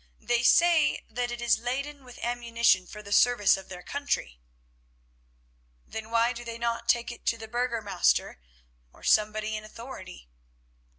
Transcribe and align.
They 0.19 0.41
say 0.41 1.03
that 1.11 1.29
it 1.29 1.41
is 1.41 1.59
laden 1.59 2.03
with 2.03 2.17
ammunition 2.23 2.87
for 2.87 3.03
the 3.03 3.11
service 3.13 3.55
of 3.55 3.69
their 3.69 3.83
country." 3.83 4.39
"Then 5.85 6.09
why 6.09 6.33
do 6.33 6.43
they 6.43 6.57
not 6.57 6.89
take 6.89 7.11
it 7.11 7.23
to 7.27 7.37
the 7.37 7.47
Burgomaster, 7.47 8.41
or 8.91 9.03
somebody 9.03 9.55
in 9.55 9.63
authority?" 9.63 10.27